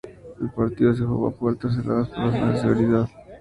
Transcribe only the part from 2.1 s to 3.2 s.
razones de seguridad.